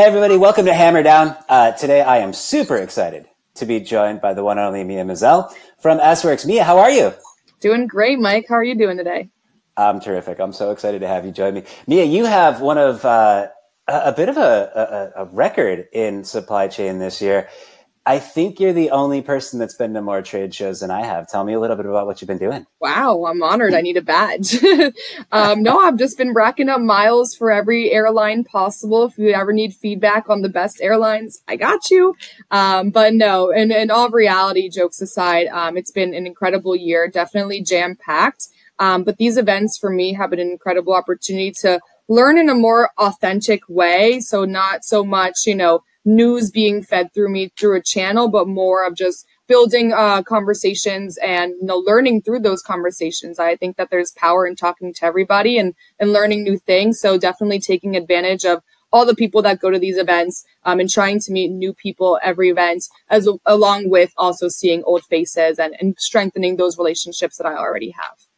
[0.00, 1.36] Hey, everybody, welcome to Hammer Down.
[1.46, 5.04] Uh, today, I am super excited to be joined by the one and only Mia
[5.04, 6.46] Mazal from Sworkz.
[6.46, 7.12] Mia, how are you?
[7.60, 8.46] Doing great, Mike.
[8.48, 9.28] How are you doing today?
[9.76, 10.40] I'm terrific.
[10.40, 11.64] I'm so excited to have you join me.
[11.86, 13.48] Mia, you have one of uh,
[13.88, 17.50] a, bit of a, a, a record in supply chain this year.
[18.06, 21.28] I think you're the only person that's been to more trade shows than I have.
[21.28, 22.66] Tell me a little bit about what you've been doing.
[22.80, 23.74] Wow, I'm honored.
[23.74, 24.56] I need a badge.
[25.32, 29.04] um, no, I've just been racking up miles for every airline possible.
[29.04, 32.16] If you ever need feedback on the best airlines, I got you.
[32.50, 37.06] Um, but no, and, and all reality, jokes aside, um, it's been an incredible year,
[37.06, 38.48] definitely jam packed.
[38.78, 42.54] Um, but these events for me have been an incredible opportunity to learn in a
[42.54, 44.20] more authentic way.
[44.20, 48.48] So not so much, you know, news being fed through me through a channel, but
[48.48, 53.38] more of just building uh, conversations and you know learning through those conversations.
[53.38, 57.00] I think that there's power in talking to everybody and and learning new things.
[57.00, 60.90] So definitely taking advantage of all the people that go to these events um, and
[60.90, 65.76] trying to meet new people every event as along with also seeing old faces and,
[65.80, 68.29] and strengthening those relationships that I already have.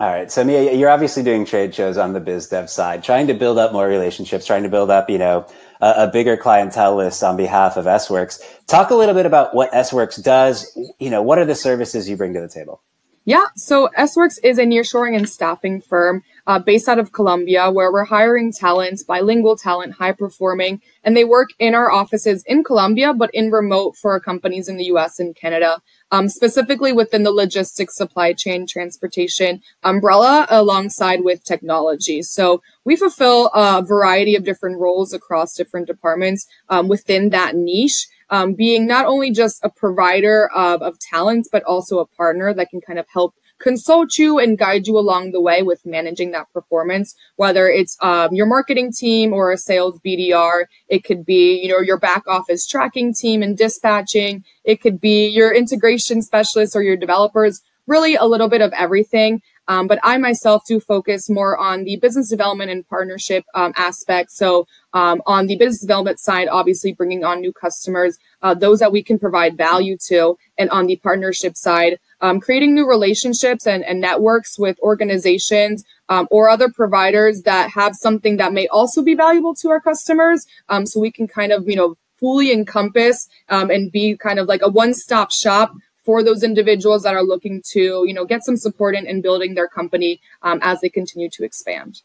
[0.00, 0.30] All right.
[0.30, 3.58] So Mia, you're obviously doing trade shows on the biz dev side, trying to build
[3.58, 5.46] up more relationships, trying to build up, you know,
[5.80, 8.40] a, a bigger clientele list on behalf of Sworkz.
[8.66, 10.76] Talk a little bit about what Sworkz does.
[10.98, 12.82] You know, what are the services you bring to the table?
[13.26, 17.90] Yeah, so Sworkz is a nearshoring and staffing firm uh, based out of Colombia, where
[17.90, 23.14] we're hiring talents, bilingual talent, high performing, and they work in our offices in Colombia,
[23.14, 25.18] but in remote for companies in the U.S.
[25.18, 25.80] and Canada,
[26.14, 32.22] um, specifically within the logistics, supply chain, transportation umbrella, alongside with technology.
[32.22, 38.06] So we fulfill a variety of different roles across different departments um, within that niche
[38.30, 42.70] um, being not only just a provider of, of talent, but also a partner that
[42.70, 43.34] can kind of help
[43.64, 48.28] consult you and guide you along the way with managing that performance, whether it's um,
[48.34, 50.66] your marketing team or a sales BDR.
[50.88, 54.44] It could be, you know, your back office tracking team and dispatching.
[54.64, 59.40] It could be your integration specialists or your developers, really a little bit of everything.
[59.68, 64.30] Um, but I myself do focus more on the business development and partnership um, aspect.
[64.30, 68.92] So um, on the business development side, obviously bringing on new customers, uh, those that
[68.92, 73.84] we can provide value to, and on the partnership side, um, creating new relationships and,
[73.84, 79.14] and networks with organizations um, or other providers that have something that may also be
[79.14, 80.46] valuable to our customers.
[80.68, 84.62] Um, so we can kind of you know fully encompass and be kind of like
[84.62, 88.94] a one-stop shop for those individuals that are looking to, you know, get some support
[88.94, 92.02] in, in building their company um, as they continue to expand.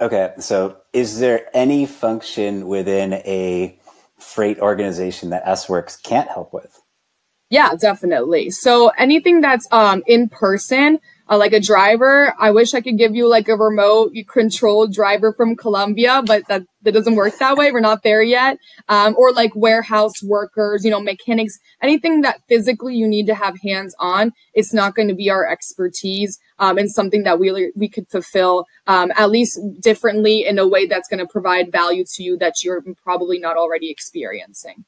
[0.00, 3.78] Okay, so is there any function within a
[4.18, 6.80] freight organization that Sworkz can't help with?
[7.50, 8.50] Yeah, definitely.
[8.50, 10.98] So anything that's um, in person,
[11.30, 12.34] uh, like a driver.
[12.38, 16.62] I wish I could give you like a remote controlled driver from Colombia, but that,
[16.82, 17.70] that doesn't work that way.
[17.70, 18.58] We're not there yet.
[18.88, 23.60] Um, or like warehouse workers, you know, mechanics, anything that physically you need to have
[23.62, 24.32] hands on.
[24.54, 26.38] It's not going to be our expertise.
[26.58, 30.86] Um, and something that we, we could fulfill, um, at least differently in a way
[30.86, 34.84] that's going to provide value to you that you're probably not already experiencing.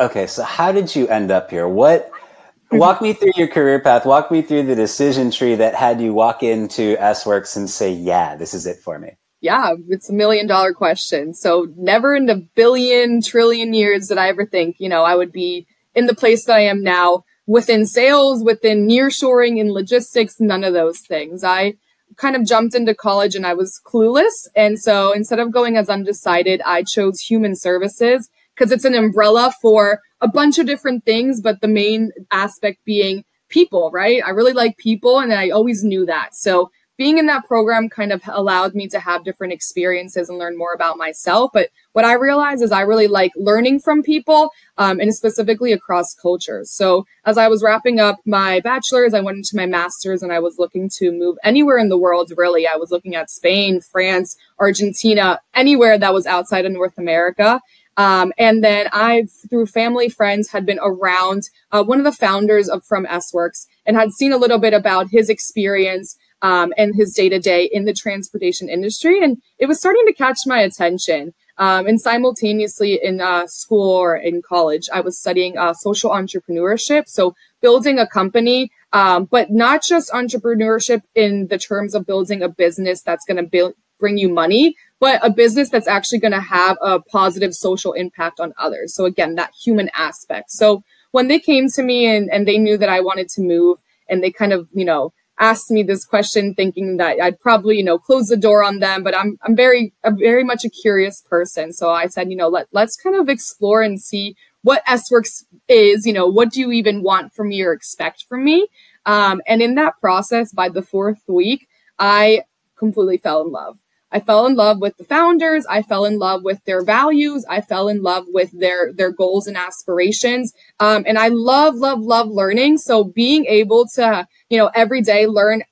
[0.00, 0.26] Okay.
[0.26, 1.68] So how did you end up here?
[1.68, 2.78] What, mm-hmm.
[2.78, 4.06] walk me through your career path.
[4.06, 8.34] Walk me through the decision tree that had you walk into Sworkz and say, yeah,
[8.34, 9.10] this is it for me.
[9.42, 11.34] Yeah, it's a million dollar question.
[11.34, 15.32] So never in a billion, trillion years did I ever think, you know, I would
[15.32, 20.62] be in the place that I am now within sales, within nearshoring and logistics, none
[20.62, 21.42] of those things.
[21.42, 21.74] I
[22.16, 24.46] kind of jumped into college and I was clueless.
[24.54, 28.28] And so instead of going as undecided, I chose human services
[28.60, 33.24] because it's an umbrella for a bunch of different things, but the main aspect being
[33.48, 34.22] people, right?
[34.24, 36.34] I really like people and I always knew that.
[36.34, 40.58] So being in that program kind of allowed me to have different experiences and learn
[40.58, 41.50] more about myself.
[41.54, 46.12] But what I realized is I really like learning from people um, and specifically across
[46.12, 46.70] cultures.
[46.70, 50.40] So as I was wrapping up my bachelor's, I went into my master's and I
[50.40, 52.66] was looking to move anywhere in the world, really.
[52.66, 57.62] I was looking at Spain, France, Argentina, anywhere that was outside of North America.
[58.00, 62.66] Um, and then I, through family friends, had been around uh, one of the founders
[62.66, 67.12] of From Sworkz and had seen a little bit about his experience um, and his
[67.12, 69.22] day to day in the transportation industry.
[69.22, 71.34] And it was starting to catch my attention.
[71.58, 77.06] Um, and simultaneously in uh, school or in college, I was studying uh, social entrepreneurship.
[77.06, 82.48] So building a company, um, but not just entrepreneurship in the terms of building a
[82.48, 86.40] business that's going to build bring you money, but a business that's actually going to
[86.40, 88.94] have a positive social impact on others.
[88.94, 90.52] So again, that human aspect.
[90.52, 93.80] So when they came to me and, and they knew that I wanted to move
[94.08, 97.82] and they kind of, you know, asked me this question thinking that I'd probably, you
[97.82, 101.22] know, close the door on them, but I'm, I'm very, I'm very much a curious
[101.22, 101.72] person.
[101.72, 106.04] So I said, you know, let, let's kind of explore and see what Sworkz is,
[106.04, 108.68] you know, what do you even want from me or expect from me?
[109.06, 111.66] Um, and in that process, by the fourth week,
[111.98, 112.42] I
[112.76, 113.78] completely fell in love.
[114.12, 115.64] I fell in love with the founders.
[115.68, 117.44] I fell in love with their values.
[117.48, 120.52] I fell in love with their their goals and aspirations.
[120.80, 122.78] Um, and I love, love, love learning.
[122.78, 125.62] So being able to, you know, every day learn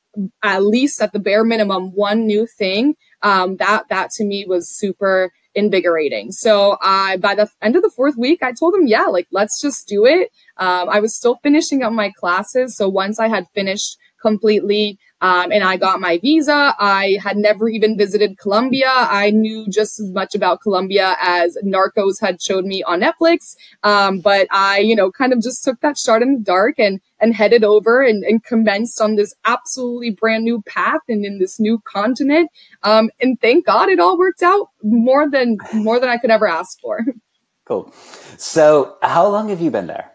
[0.42, 4.68] at least at the bare minimum one new thing, um, that that to me was
[4.68, 6.30] super invigorating.
[6.30, 9.60] So I by the end of the fourth week, I told them, yeah, like let's
[9.60, 10.30] just do it.
[10.56, 12.76] Um, I was still finishing up my classes.
[12.76, 16.74] So once I had finished completely um, and I got my visa.
[16.78, 18.90] I had never even visited Colombia.
[18.90, 23.56] I knew just as much about Colombia as Narcos had showed me on Netflix.
[23.82, 27.00] Um, but I, you know, kind of just took that shot in the dark and
[27.20, 31.58] and headed over and, and commenced on this absolutely brand new path and in this
[31.58, 32.48] new continent.
[32.84, 36.46] Um, and thank God it all worked out more than more than I could ever
[36.46, 37.04] ask for.
[37.64, 37.92] Cool.
[38.38, 40.10] So, how long have you been there?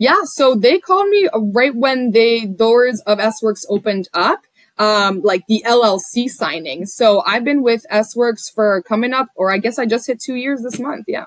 [0.00, 4.40] Yeah, so they called me right when the doors of Sworkz opened up,
[4.78, 6.86] um, like the LLC signing.
[6.86, 10.36] So I've been with Sworkz for coming up, or I guess I just hit two
[10.36, 11.04] years this month.
[11.06, 11.26] Yeah.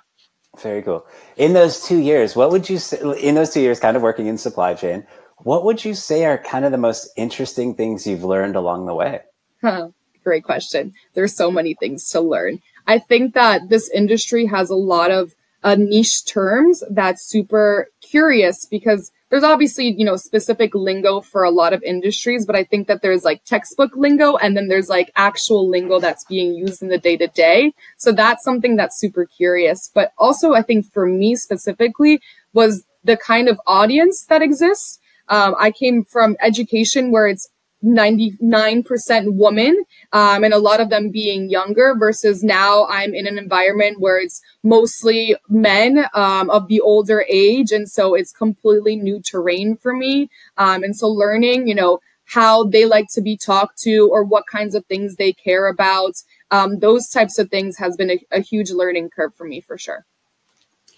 [0.59, 1.05] Very cool.
[1.37, 4.25] In those two years, what would you say, in those two years, kind of working
[4.25, 5.05] in supply chain,
[5.43, 8.95] what would you say are kind of the most interesting things you've learned along the
[8.95, 9.21] way?
[9.61, 9.89] Huh,
[10.23, 10.93] great question.
[11.13, 12.59] There's so many things to learn.
[12.87, 18.65] I think that this industry has a lot of uh, niche terms that's super curious
[18.65, 22.87] because there's obviously, you know, specific lingo for a lot of industries, but I think
[22.87, 26.89] that there's like textbook lingo and then there's like actual lingo that's being used in
[26.89, 27.73] the day to day.
[27.97, 29.89] So that's something that's super curious.
[29.91, 32.21] But also, I think for me specifically
[32.53, 34.99] was the kind of audience that exists.
[35.29, 37.49] Um, I came from education where it's
[37.83, 39.83] 99% woman,
[40.13, 44.19] um, and a lot of them being younger versus now I'm in an environment where
[44.19, 47.71] it's mostly men um, of the older age.
[47.71, 50.29] And so it's completely new terrain for me.
[50.57, 54.47] Um, and so learning, you know, how they like to be talked to or what
[54.47, 56.13] kinds of things they care about,
[56.51, 59.77] um, those types of things has been a, a huge learning curve for me for
[59.77, 60.05] sure.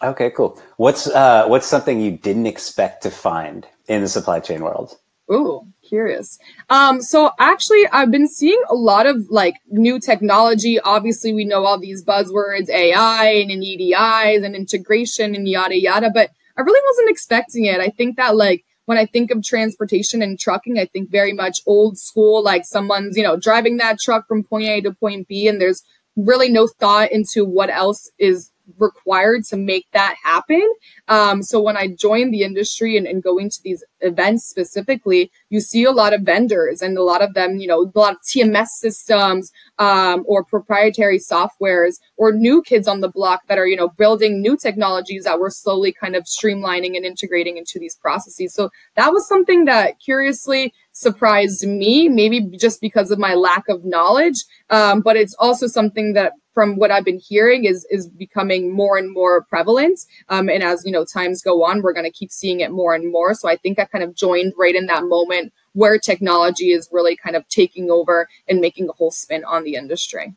[0.03, 0.61] Okay, cool.
[0.77, 4.97] What's uh, what's something you didn't expect to find in the supply chain world?
[5.31, 6.37] Ooh, curious.
[6.69, 10.79] Um, so actually, I've been seeing a lot of like new technology.
[10.79, 16.09] Obviously, we know all these buzzwords, AI and, and EDIs and integration and yada yada,
[16.13, 17.79] but I really wasn't expecting it.
[17.79, 21.59] I think that like when I think of transportation and trucking, I think very much
[21.65, 25.47] old school, like someone's, you know, driving that truck from point A to point B
[25.47, 25.83] and there's
[26.15, 30.67] really no thought into what else is required to make that happen.
[31.07, 35.59] Um, so when I joined the industry and, and going to these events specifically, you
[35.59, 38.21] see a lot of vendors and a lot of them, you know, a lot of
[38.21, 43.75] TMS systems um, or proprietary softwares or new kids on the block that are, you
[43.75, 48.53] know, building new technologies that we're slowly kind of streamlining and integrating into these processes.
[48.53, 53.83] So that was something that curiously surprised me, maybe just because of my lack of
[53.83, 54.37] knowledge.
[54.69, 58.97] Um, but it's also something that from what I've been hearing is is becoming more
[58.97, 59.99] and more prevalent.
[60.29, 62.95] Um, and as you know, times go on, we're going to keep seeing it more
[62.95, 63.35] and more.
[63.35, 67.15] So I think I kind of joined right in that moment where technology is really
[67.15, 70.33] kind of taking over and making a whole spin on the industry.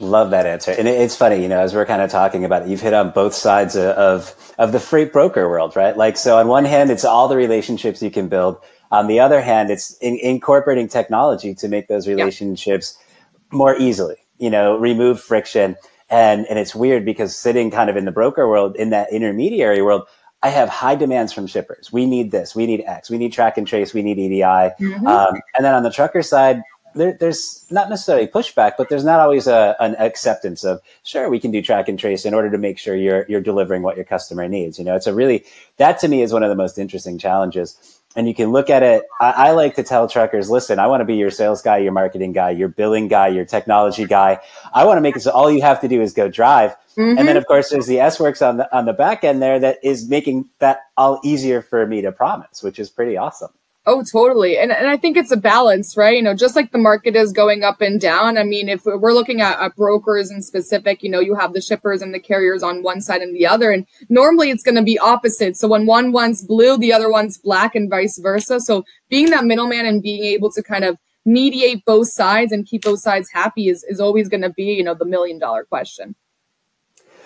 [0.00, 0.72] Love that answer.
[0.72, 3.10] And it's funny, you know, as we're kind of talking about it, you've hit on
[3.10, 5.96] both sides of, of the freight broker world, right?
[5.96, 8.58] Like, so on one hand, it's all the relationships you can build.
[8.90, 13.56] On the other hand, it's in, incorporating technology to make those relationships yeah.
[13.56, 15.74] more easily you know, remove friction.
[16.10, 19.80] And, and it's weird because sitting kind of in the broker world, in that intermediary
[19.80, 20.02] world,
[20.42, 21.90] I have high demands from shippers.
[21.90, 24.42] We need this, we need X, we need track and trace, we need EDI.
[24.42, 25.06] Mm-hmm.
[25.06, 26.60] Um, and then on the trucker side,
[26.94, 31.40] there, there's not necessarily pushback, but there's not always a, an acceptance of sure we
[31.40, 34.04] can do track and trace in order to make sure you're you're delivering what your
[34.04, 34.78] customer needs.
[34.78, 35.44] You know, it's a really
[35.78, 38.82] that to me is one of the most interesting challenges and you can look at
[38.82, 39.04] it.
[39.20, 41.92] I, I, like to tell truckers, listen, I want to be your sales guy, your
[41.92, 44.38] marketing guy, your billing guy, your technology guy.
[44.72, 46.70] I want to make it so all you have to do is go drive.
[46.96, 47.18] Mm-hmm.
[47.18, 49.78] And then of course there's the Sworkz on the on the back end there that
[49.82, 53.50] is making that all easier for me to promise, which is pretty awesome.
[53.86, 54.56] Oh, totally.
[54.56, 56.16] And, and I think it's a balance, right?
[56.16, 58.38] You know, just like the market is going up and down.
[58.38, 61.60] I mean, if we're looking at, at brokers in specific, you know, you have the
[61.60, 63.70] shippers and the carriers on one side and the other.
[63.70, 65.58] And normally it's going to be opposite.
[65.58, 68.58] So when one wants blue, the other one's black and vice versa.
[68.58, 72.84] So being that middleman and being able to kind of mediate both sides and keep
[72.84, 76.14] both sides happy is, is always going to be, you know, the million dollar question.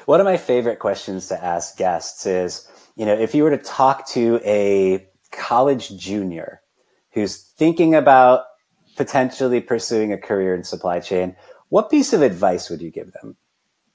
[0.06, 3.58] One of my favorite questions to ask guests is, you know, if you were to
[3.58, 6.62] talk to a college junior
[7.12, 8.44] who's thinking about
[8.96, 11.36] potentially pursuing a career in supply chain,
[11.68, 13.36] what piece of advice would you give them?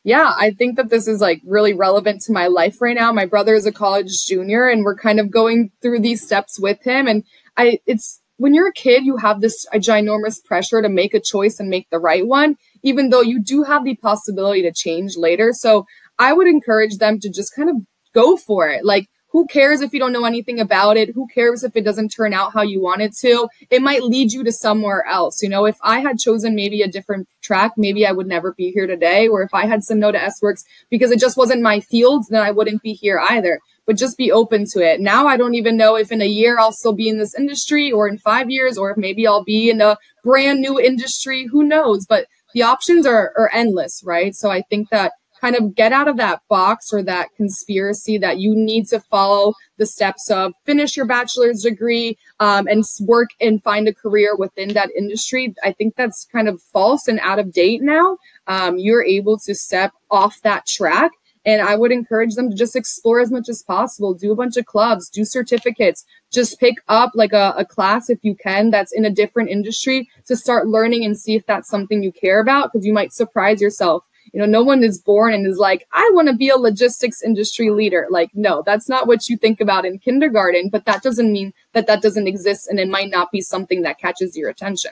[0.04, 3.12] Yeah, I think that this is like really relevant to my life right now.
[3.13, 6.82] My brother is a college junior and we're kind of going through these steps with
[6.84, 7.08] him.
[7.08, 7.24] And
[7.56, 11.22] I, it's when you're a kid, you have this a ginormous pressure to make a
[11.22, 15.16] choice and make the right one, even though you do have the possibility to change
[15.16, 15.54] later.
[15.54, 15.86] So
[16.20, 17.78] I would encourage them to just kind of
[18.13, 18.84] go for it.
[18.84, 21.10] Like, who cares if you don't know anything about it?
[21.16, 23.50] Who cares if it doesn't turn out how you want it to?
[23.72, 25.42] It might lead you to somewhere else.
[25.42, 28.70] You know, if I had chosen maybe a different track, maybe I would never be
[28.70, 29.28] here today.
[29.28, 32.44] Or if I had said no to Sworkz because it just wasn't my field, then
[32.44, 33.60] I wouldn't be here either.
[33.88, 35.02] But just be open to it.
[35.02, 37.92] Now I don't even know if in a year I'll still be in this industry
[37.92, 41.48] or in five years, or if maybe I'll be in a brand new industry.
[41.52, 42.06] Who knows?
[42.06, 44.36] But the options are, are endless, right?
[44.36, 45.13] So I think that
[45.44, 49.54] kind of get out of that box or that conspiracy that you need to follow
[49.78, 54.70] the steps of finish your bachelor's degree um, and work and find a career within
[54.70, 55.54] that industry.
[55.62, 58.18] I think that's kind of false and out of date now.
[58.48, 61.12] Um, you're able to step off that track.
[61.46, 64.56] And I would encourage them to just explore as much as possible, do a bunch
[64.56, 68.94] of clubs, do certificates, just pick up like a, a class if you can that's
[68.94, 72.72] in a different industry to start learning and see if that's something you care about
[72.72, 76.10] because you might surprise yourself you know, no one is born and is like, I
[76.13, 78.08] want to be a logistics industry leader.
[78.10, 81.86] Like, no, that's not what you think about in kindergarten, but that doesn't mean that
[81.86, 84.92] that doesn't exist and it might not be something that catches your attention.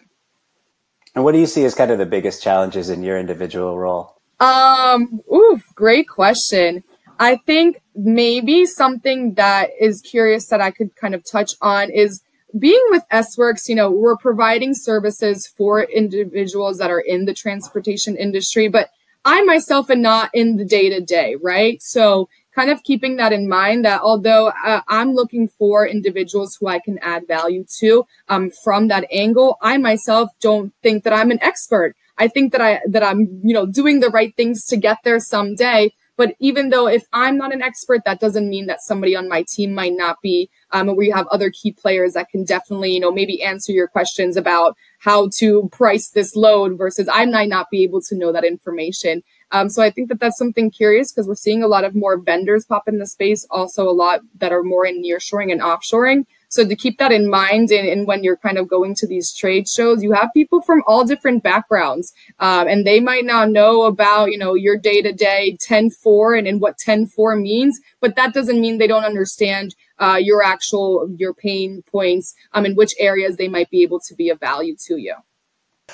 [1.16, 4.22] And what do you see as kind of the biggest challenges in your individual role?
[4.40, 6.84] Um, ooh, great question.
[7.20, 12.22] I think maybe something that is curious that I could kind of touch on is
[12.58, 18.16] being with Sworkz, you know, we're providing services for individuals that are in the transportation
[18.16, 18.90] industry, but
[19.24, 21.82] I myself am not in the day to day, right?
[21.82, 26.68] So kind of keeping that in mind that although uh, I'm looking for individuals who
[26.68, 31.32] I can add value to um, from that angle, I myself don't think that I'm
[31.32, 31.96] an expert.
[32.18, 35.20] I think that I that I'm you know doing the right things to get there
[35.20, 35.94] someday.
[36.18, 39.44] But even though if I'm not an expert, that doesn't mean that somebody on my
[39.48, 40.52] team might not be.
[40.72, 44.38] Um, we have other key players that can definitely, you know, maybe answer your questions
[44.38, 48.46] about how to price this load versus I might not be able to know that
[48.46, 49.24] information.
[49.52, 52.20] Um, so I think that that's something curious because we're seeing a lot of more
[52.20, 56.26] vendors pop in the space, also a lot that are more in nearshoring and offshoring.
[56.52, 59.34] So to keep that in mind, and, and, when you're kind of going to these
[59.34, 63.84] trade shows, you have people from all different backgrounds, um, and they might not know
[63.84, 68.34] about you know your day to day 10-4 and, and what 10-4 means, but that
[68.34, 73.38] doesn't mean they don't understand uh, your actual your pain points um, in which areas
[73.38, 75.16] they might be able to be of value to you.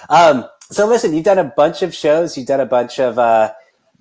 [0.09, 3.19] Um, so listen, you've done a bunch of shows, you've done a bunch of.
[3.19, 3.53] Uh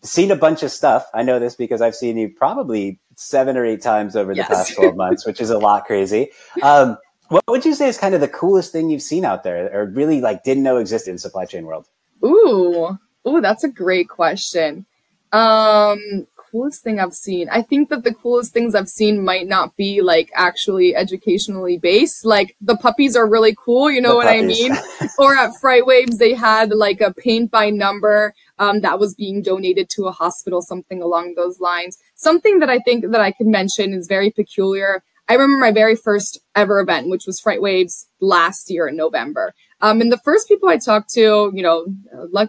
[0.03, 1.07] seen a bunch of stuff.
[1.13, 4.75] I know this because I've seen you probably seven or eight times over the past
[4.77, 6.31] 12 months, which is a lot crazy.
[6.63, 6.97] Um,
[7.29, 9.87] what would you say is kind of the coolest thing you've seen out there or
[9.87, 11.89] really like didn't know existed in supply chain world?
[12.25, 12.97] Ooh,
[13.27, 14.87] ooh, that's a great question.
[15.33, 17.49] Um, coolest thing I've seen.
[17.51, 22.25] I think that the coolest things I've seen might not be like actually educationally based.
[22.25, 24.65] Like the puppies are really cool, you know the what puppies.
[24.65, 25.11] I mean?
[25.19, 29.91] or at FreightWaves, they had like a paint by number um, that was being donated
[29.91, 31.99] to a hospital, something along those lines.
[32.17, 35.03] Something that I think that I could mention is very peculiar.
[35.29, 39.55] I remember my very first ever event, which was FreightWaves last year in November.
[39.81, 41.87] Um, and the first people I talked to, you know,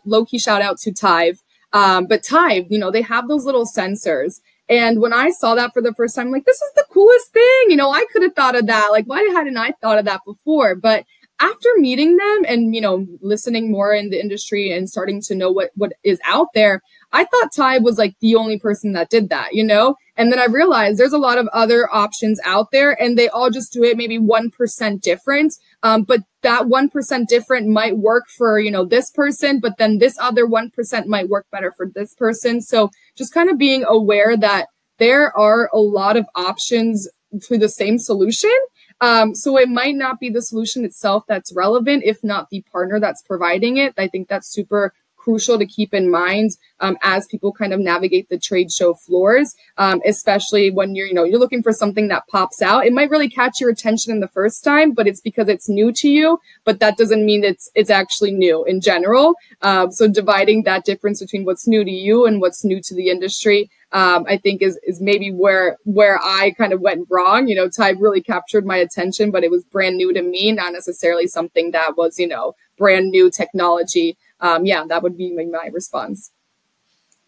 [0.05, 1.43] low key shout out to Tive.
[1.74, 4.39] Um, but Tive, you know, they have those little sensors.
[4.69, 7.31] And when I saw that for the first time, I'm like, this is the coolest
[7.33, 7.65] thing.
[7.69, 8.89] You know, I could have thought of that.
[8.91, 10.75] Like, why hadn't I thought of that before?
[10.75, 11.05] But
[11.39, 15.51] after meeting them and you know listening more in the industry and starting to know
[15.51, 16.81] what what is out there
[17.12, 19.96] i thought Tive was like the only person that did that you know?
[20.16, 23.50] And then i realized there's a lot of other options out there and they all
[23.50, 25.54] just do it maybe 1% different.
[25.84, 30.18] Um, but that 1% different might work for you know this person but then this
[30.20, 32.62] other 1% might work better for this person.
[32.62, 37.08] So just kind of being aware that there are a lot of options
[37.44, 38.56] to the same solution.
[39.00, 43.00] Um, so it might not be the solution itself that's relevant, if not the partner
[43.00, 43.94] that's providing it.
[43.98, 44.94] I think that's super
[45.27, 49.53] crucial to keep in mind um, as people kind of navigate the trade show floors,
[49.77, 52.86] um, especially when you're, you know, you're looking for something that pops out.
[52.86, 55.91] It might really catch your attention in the first time, but it's because it's new
[55.91, 56.39] to you.
[56.63, 59.36] But that doesn't mean it's it's actually new in general.
[59.62, 63.10] Um, so dividing that difference between what's new to you and what's new to the
[63.10, 67.48] industry um, I think is is maybe where where I kind of went wrong.
[67.48, 70.74] You know, Tive really captured my attention, but it was brand new to me, not
[70.74, 74.17] necessarily something that was you know brand new technology.
[74.39, 76.32] Um, yeah, that would be my, response.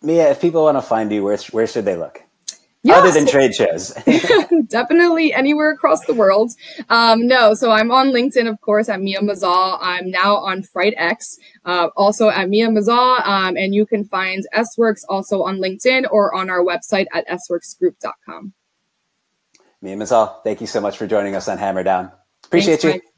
[0.02, 2.24] Mia, if people want to find you, where where should they look?
[2.82, 3.94] Yeah, Other than trade shows.
[4.68, 6.52] definitely anywhere across the world.
[6.90, 9.78] Um, no, so I'm on LinkedIn, of course, at Mia Mazal.
[9.82, 13.28] I'm now on FrightX, uh, also at Mia Mazal.
[13.28, 18.54] Um, and you can find Sworkz also on LinkedIn or on our website at sworksgroup.com.
[19.82, 22.12] Mia Mazal, thank you so much for joining us on Hammer Down.
[22.46, 23.10] Appreciate Thanks, you.